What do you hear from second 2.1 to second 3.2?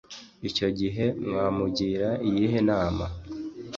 iyihe nama